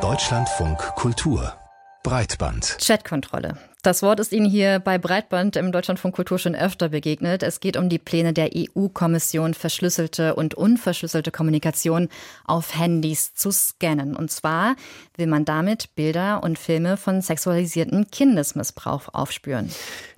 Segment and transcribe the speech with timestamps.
[0.00, 1.54] Deutschlandfunk Kultur
[2.02, 2.76] Breitband.
[2.80, 3.56] Chatkontrolle.
[3.84, 7.42] Das Wort ist Ihnen hier bei Breitband im Deutschlandfunk Kultur schon öfter begegnet.
[7.42, 12.08] Es geht um die Pläne der EU-Kommission, verschlüsselte und unverschlüsselte Kommunikation
[12.46, 14.16] auf Handys zu scannen.
[14.16, 14.76] Und zwar
[15.18, 19.70] will man damit Bilder und Filme von sexualisierten Kindesmissbrauch aufspüren.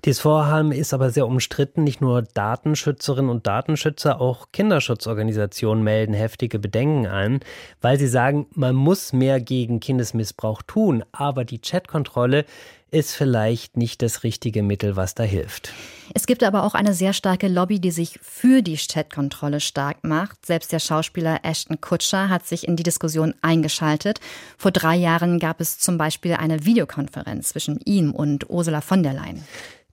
[0.04, 1.82] Dieses Vorhaben ist aber sehr umstritten.
[1.82, 7.40] Nicht nur Datenschützerinnen und Datenschützer, auch Kinderschutzorganisationen melden heftige Bedenken an,
[7.80, 11.02] weil sie sagen, man muss mehr gegen Kindesmissbrauch tun.
[11.10, 12.44] Aber die Chatkontrolle
[12.90, 15.72] ist vielleicht nicht das richtige Mittel, was da hilft.
[16.14, 20.46] Es gibt aber auch eine sehr starke Lobby, die sich für die Chatkontrolle stark macht.
[20.46, 24.20] Selbst der Schauspieler Ashton Kutscher hat sich in die Diskussion eingeschaltet.
[24.56, 29.14] Vor drei Jahren gab es zum Beispiel eine Videokonferenz zwischen ihm und Ursula von der
[29.14, 29.44] Leyen.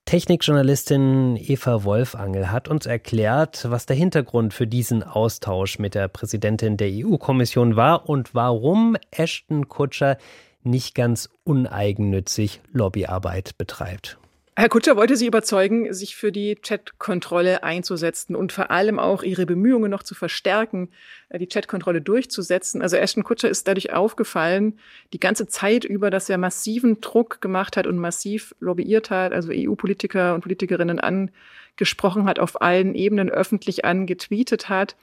[0.06, 6.76] Technikjournalistin Eva Wolfangel hat uns erklärt, was der Hintergrund für diesen Austausch mit der Präsidentin
[6.76, 10.18] der EU-Kommission war und warum Ashton Kutscher
[10.64, 14.18] nicht ganz uneigennützig Lobbyarbeit betreibt.
[14.56, 19.48] Herr Kutscher wollte Sie überzeugen, sich für die Chatkontrolle einzusetzen und vor allem auch Ihre
[19.48, 20.90] Bemühungen noch zu verstärken,
[21.30, 22.84] äh, die Chatkontrolle durchzusetzen.
[22.84, 24.78] Also Ashton Kutscher ist dadurch aufgefallen,
[25.12, 29.50] die ganze Zeit über, dass er massiven Druck gemacht hat und massiv lobbyiert hat, also
[29.52, 34.96] EU-Politiker und Politikerinnen angesprochen hat, auf allen Ebenen öffentlich angetweetet hat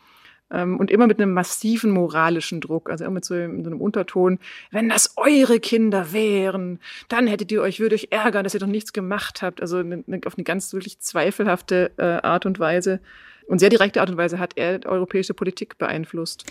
[0.51, 4.39] und immer mit einem massiven moralischen Druck, also immer mit so, mit so einem Unterton,
[4.71, 8.67] wenn das eure Kinder wären, dann hättet ihr euch, würde euch ärgern, dass ihr doch
[8.67, 9.61] nichts gemacht habt.
[9.61, 13.01] Also eine, auf eine ganz wirklich zweifelhafte äh, Art und Weise
[13.47, 16.45] und sehr direkte Art und Weise hat er europäische Politik beeinflusst.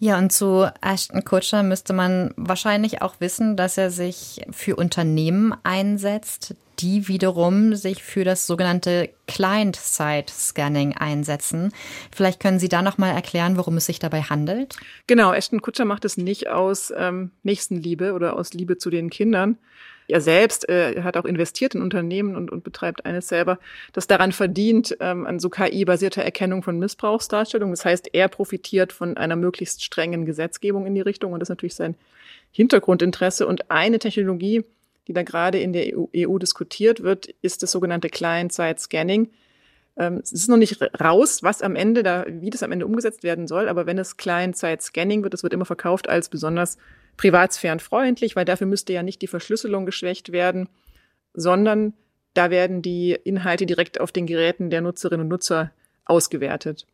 [0.00, 5.54] Ja, und zu Ashton Kutscher müsste man wahrscheinlich auch wissen, dass er sich für Unternehmen
[5.64, 11.72] einsetzt, die wiederum sich für das sogenannte Client-Side-Scanning einsetzen.
[12.14, 14.76] Vielleicht können Sie da noch mal erklären, worum es sich dabei handelt?
[15.06, 19.58] Genau, Ashton Kutscher macht es nicht aus ähm, Nächstenliebe oder aus Liebe zu den Kindern.
[20.10, 23.58] Er selbst äh, hat auch investiert in Unternehmen und, und betreibt eines selber,
[23.92, 27.74] das daran verdient, ähm, an so KI-basierter Erkennung von Missbrauchsdarstellungen.
[27.74, 31.50] Das heißt, er profitiert von einer möglichst strengen Gesetzgebung in die Richtung und das ist
[31.50, 31.94] natürlich sein
[32.52, 33.46] Hintergrundinteresse.
[33.46, 34.64] Und eine Technologie,
[35.08, 39.30] die da gerade in der EU, EU diskutiert wird, ist das sogenannte Client-Side-Scanning.
[39.96, 43.22] Ähm, es ist noch nicht raus, was am Ende da, wie das am Ende umgesetzt
[43.22, 46.76] werden soll, aber wenn es Client-Side-Scanning wird, das wird immer verkauft als besonders
[47.16, 50.68] privatsphärenfreundlich, weil dafür müsste ja nicht die Verschlüsselung geschwächt werden,
[51.34, 51.94] sondern
[52.34, 55.72] da werden die Inhalte direkt auf den Geräten der Nutzerinnen und Nutzer
[56.04, 56.86] ausgewertet.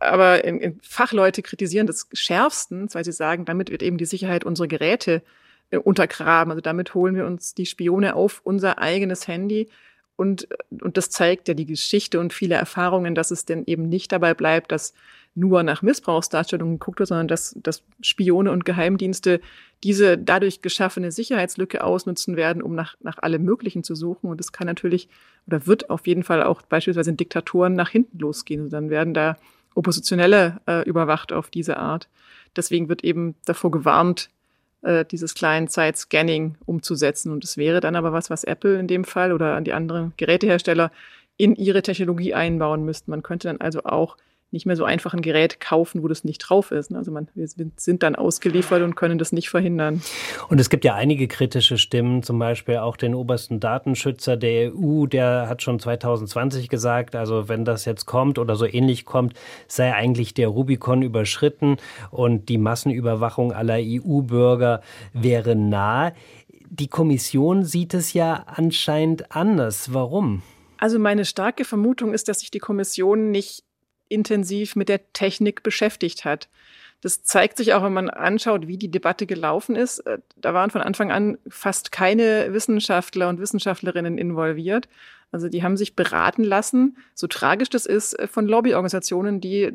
[0.00, 0.42] Aber
[0.82, 5.22] Fachleute kritisieren das schärfstens, weil sie sagen, damit wird eben die Sicherheit unserer Geräte
[5.78, 6.50] untergraben.
[6.50, 9.68] Also damit holen wir uns die Spione auf unser eigenes Handy.
[10.16, 10.46] Und,
[10.82, 14.34] und das zeigt ja die Geschichte und viele Erfahrungen, dass es denn eben nicht dabei
[14.34, 14.92] bleibt, dass
[15.34, 19.40] nur nach Missbrauchsdarstellungen geguckt wird, sondern dass, dass Spione und Geheimdienste
[19.82, 24.28] diese dadurch geschaffene Sicherheitslücke ausnutzen werden, um nach, nach allem Möglichen zu suchen.
[24.30, 25.08] Und das kann natürlich
[25.46, 28.64] oder wird auf jeden Fall auch beispielsweise in Diktatoren nach hinten losgehen.
[28.64, 29.38] Und dann werden da
[29.74, 32.08] Oppositionelle äh, überwacht auf diese Art.
[32.54, 34.28] Deswegen wird eben davor gewarnt,
[34.82, 37.32] äh, dieses Client-Side-Scanning umzusetzen.
[37.32, 40.12] Und es wäre dann aber was, was Apple in dem Fall oder an die anderen
[40.16, 40.90] Gerätehersteller
[41.36, 43.10] in ihre Technologie einbauen müssten.
[43.10, 44.16] Man könnte dann also auch
[44.52, 46.90] nicht mehr so einfach ein Gerät kaufen, wo das nicht drauf ist.
[46.90, 46.98] Ne?
[46.98, 50.02] Also man, wir sind dann ausgeliefert und können das nicht verhindern.
[50.48, 55.06] Und es gibt ja einige kritische Stimmen, zum Beispiel auch den obersten Datenschützer der EU,
[55.06, 59.34] der hat schon 2020 gesagt, also wenn das jetzt kommt oder so ähnlich kommt,
[59.68, 61.78] sei eigentlich der Rubikon überschritten
[62.10, 64.82] und die Massenüberwachung aller EU-Bürger
[65.14, 66.12] wäre nah.
[66.68, 69.94] Die Kommission sieht es ja anscheinend anders.
[69.94, 70.42] Warum?
[70.78, 73.62] Also meine starke Vermutung ist, dass sich die Kommission nicht
[74.12, 76.48] intensiv mit der Technik beschäftigt hat.
[77.00, 80.00] Das zeigt sich auch, wenn man anschaut, wie die Debatte gelaufen ist.
[80.00, 84.88] Äh, da waren von Anfang an fast keine Wissenschaftler und Wissenschaftlerinnen involviert.
[85.32, 89.72] Also die haben sich beraten lassen, so tragisch das ist, äh, von Lobbyorganisationen, die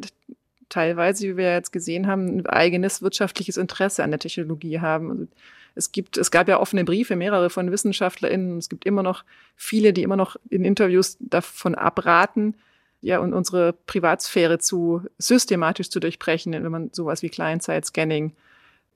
[0.69, 5.11] teilweise, wie wir jetzt gesehen haben, ein eigenes wirtschaftliches Interesse an der Technologie haben.
[5.11, 5.27] Also
[5.75, 8.57] es gibt, es gab ja offene Briefe, mehrere von WissenschaftlerInnen.
[8.57, 9.23] Es gibt immer noch
[9.55, 12.55] viele, die immer noch in Interviews davon abraten,
[13.01, 18.33] ja, und unsere Privatsphäre zu systematisch zu durchbrechen, wenn man sowas wie Client-Side-Scanning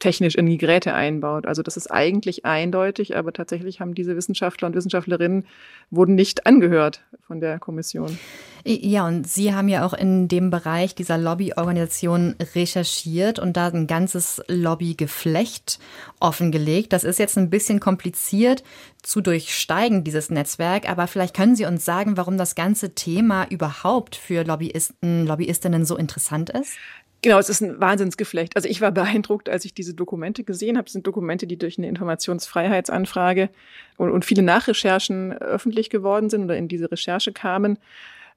[0.01, 1.45] technisch in die Geräte einbaut.
[1.45, 5.45] Also das ist eigentlich eindeutig, aber tatsächlich haben diese Wissenschaftler und Wissenschaftlerinnen
[5.89, 8.18] wurden nicht angehört von der Kommission.
[8.65, 13.88] Ja, und Sie haben ja auch in dem Bereich dieser Lobbyorganisation recherchiert und da ein
[13.88, 15.80] ganzes Lobbygeflecht
[16.19, 16.94] offengelegt.
[16.94, 18.63] Das ist jetzt ein bisschen kompliziert
[19.01, 24.15] zu durchsteigen, dieses Netzwerk, aber vielleicht können Sie uns sagen, warum das ganze Thema überhaupt
[24.15, 26.74] für Lobbyisten, Lobbyistinnen so interessant ist?
[27.21, 28.56] Genau, es ist ein Wahnsinnsgeflecht.
[28.56, 30.88] Also ich war beeindruckt, als ich diese Dokumente gesehen habe.
[30.88, 33.50] Es sind Dokumente, die durch eine Informationsfreiheitsanfrage
[33.97, 37.77] und, und viele Nachrecherchen öffentlich geworden sind oder in diese Recherche kamen.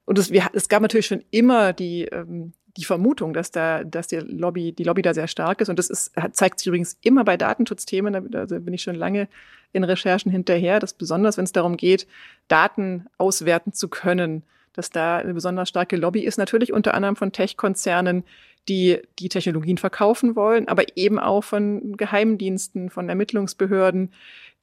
[0.05, 4.09] Und es, wir, es gab natürlich schon immer die, ähm, die Vermutung, dass da, dass
[4.09, 5.69] die Lobby, die Lobby da sehr stark ist.
[5.69, 8.31] Und das ist, zeigt sich übrigens immer bei Datenschutzthemen.
[8.31, 9.29] Da also bin ich schon lange
[9.73, 12.07] in Recherchen hinterher, dass besonders, wenn es darum geht,
[12.49, 14.43] Daten auswerten zu können,
[14.73, 16.37] dass da eine besonders starke Lobby ist.
[16.37, 18.25] Natürlich unter anderem von Tech-Konzernen,
[18.69, 24.13] die die Technologien verkaufen wollen, aber eben auch von Geheimdiensten, von Ermittlungsbehörden,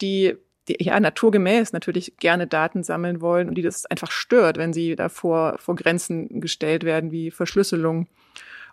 [0.02, 0.36] die
[0.68, 4.96] die ja naturgemäß natürlich gerne Daten sammeln wollen und die das einfach stört, wenn sie
[4.96, 8.08] davor vor Grenzen gestellt werden wie Verschlüsselung.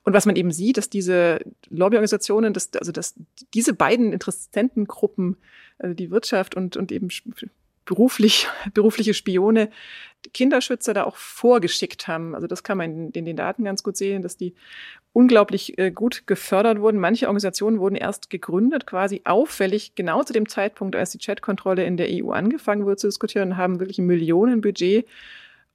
[0.05, 1.41] Und was man eben sieht, dass diese
[1.71, 3.15] Lobbyorganisationen, dass, also dass
[3.55, 5.37] diese beiden Interessentengruppen,
[5.79, 7.09] also die Wirtschaft und, und eben
[7.89, 9.71] beruflich, berufliche Spione
[10.35, 12.35] Kinderschützer da auch vorgeschickt haben.
[12.35, 14.55] Also das kann man in, in den Daten ganz gut sehen, dass die
[15.13, 16.99] unglaublich äh, gut gefördert wurden.
[16.99, 21.97] Manche Organisationen wurden erst gegründet, quasi auffällig, genau zu dem Zeitpunkt, als die Chatkontrolle in
[21.97, 25.07] der EU angefangen wurde zu diskutieren, haben wirklich ein Millionenbudget.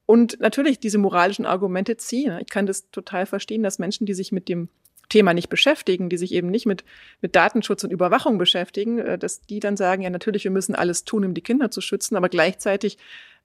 [0.05, 2.37] Und natürlich diese moralischen Argumente ziehen.
[2.41, 4.67] Ich kann das total verstehen, dass Menschen, die sich mit dem
[5.13, 6.83] Thema nicht beschäftigen, die sich eben nicht mit,
[7.21, 11.05] mit Datenschutz und Überwachung beschäftigen, äh, dass die dann sagen, ja natürlich, wir müssen alles
[11.05, 12.97] tun, um die Kinder zu schützen, aber gleichzeitig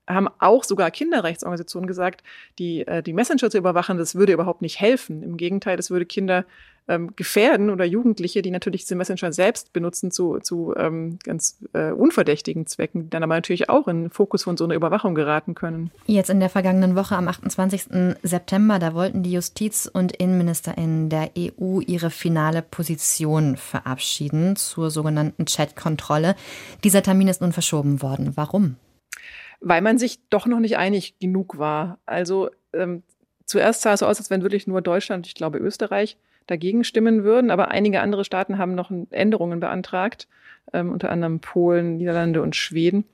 [0.09, 2.23] haben auch sogar Kinderrechtsorganisationen gesagt,
[2.57, 5.23] die, äh, die Messenger zu überwachen, das würde überhaupt nicht helfen.
[5.23, 6.45] Im Gegenteil, das würde Kinder
[6.89, 11.91] ähm, gefährden oder Jugendliche, die natürlich diese Messenger selbst benutzen zu, zu ähm, ganz äh,
[11.91, 15.53] unverdächtigen Zwecken, die dann aber natürlich auch in den Fokus von so einer Überwachung geraten
[15.53, 15.91] können.
[16.07, 18.15] Jetzt in der vergangenen Woche am 28.
[18.23, 25.45] September, da wollten die Justiz- und Innenministerinnen der EU ihre finale Position verabschieden zur sogenannten
[25.45, 26.35] Chat-Kontrolle.
[26.83, 28.31] Dieser Termin ist nun verschoben worden.
[28.35, 28.77] Warum?
[29.61, 31.99] Weil man sich doch noch nicht einig genug war.
[32.05, 33.03] Also ähm,
[33.45, 36.17] zuerst sah es so aus, als wenn wirklich nur Deutschland, ich glaube Österreich,
[36.47, 40.27] dagegen stimmen würden, aber einige andere Staaten haben noch Änderungen beantragt,
[40.73, 43.05] ähm, unter anderem Polen, Niederlande und Schweden.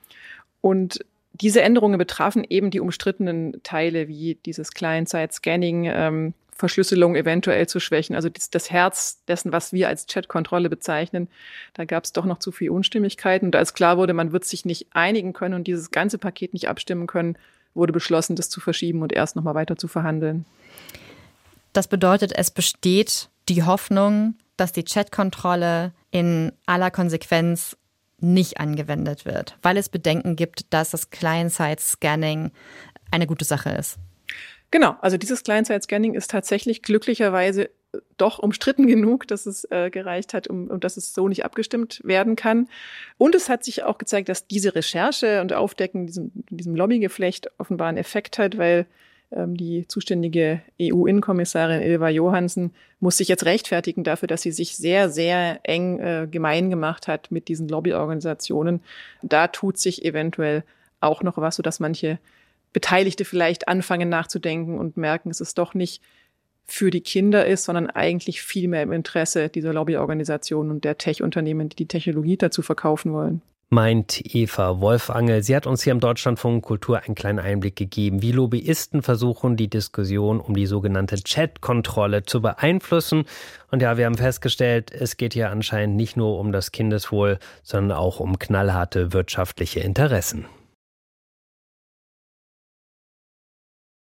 [0.61, 0.99] Und
[1.33, 8.15] diese Änderungen betrafen eben die umstrittenen Teile wie dieses Client-Side-Scanning, ähm, Verschlüsselung eventuell zu schwächen.
[8.15, 11.27] Also das, das Herz dessen, was wir als Chat-Kontrolle bezeichnen,
[11.73, 13.47] da gab es doch noch zu viel Unstimmigkeiten.
[13.47, 16.69] Und als klar wurde, man wird sich nicht einigen können und dieses ganze Paket nicht
[16.69, 17.37] abstimmen können,
[17.73, 20.45] wurde beschlossen, das zu verschieben und erst nochmal weiter zu verhandeln.
[21.73, 27.75] Das bedeutet, es besteht die Hoffnung, dass die Chat-Kontrolle in aller Konsequenz
[28.21, 32.51] nicht angewendet wird, weil es Bedenken gibt, dass das Client-Side-Scanning
[33.11, 33.97] eine gute Sache ist.
[34.75, 37.69] Genau, also dieses Client-Side-Scanning ist tatsächlich glücklicherweise äh,
[38.17, 42.01] doch umstritten genug, dass es äh, gereicht hat, um, um dass es so nicht abgestimmt
[42.03, 42.67] werden kann.
[43.17, 47.87] Und es hat sich auch gezeigt, dass diese Recherche und Aufdecken diesem, diesem Lobbygeflecht offenbar
[47.87, 48.85] einen Effekt hat, weil
[49.31, 55.09] ähm, die zuständige EU-Innenkommissarin Ilva Johansen muss sich jetzt rechtfertigen dafür, dass sie sich sehr,
[55.09, 58.81] sehr eng äh, gemein gemacht hat mit diesen Lobbyorganisationen.
[59.21, 60.65] Da tut sich eventuell
[60.99, 62.19] auch noch was, sodass manche
[62.75, 66.01] Beteiligte vielleicht anfangen nachzudenken und merken, es ist doch nicht
[66.65, 71.69] für die Kinder ist, sondern eigentlich viel mehr im Interesse dieser Lobbyorganisationen und der Tech-Unternehmen,
[71.69, 73.41] die die Technologie dazu verkaufen wollen.
[73.69, 75.41] Meint Eva Wolfangel.
[75.41, 79.69] Sie hat uns hier im Deutschlandfunk Kultur einen kleinen Einblick gegeben, wie Lobbyisten versuchen, die
[79.69, 83.23] Diskussion um die sogenannte Chat-Kontrolle zu beeinflussen.
[83.71, 87.97] Und ja, wir haben festgestellt, es geht hier anscheinend nicht nur um das Kindeswohl, sondern
[87.97, 90.45] auch um knallharte wirtschaftliche Interessen.